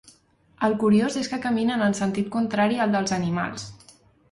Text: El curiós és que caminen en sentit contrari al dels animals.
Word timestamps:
El 0.67 0.71
curiós 0.83 1.17
és 1.21 1.29
que 1.33 1.39
caminen 1.43 1.85
en 1.89 1.95
sentit 2.01 2.33
contrari 2.39 2.83
al 2.87 2.99
dels 2.99 3.17
animals. 3.21 3.71